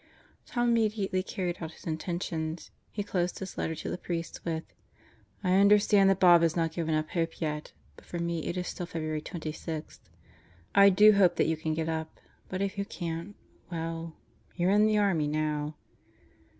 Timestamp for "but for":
7.97-8.17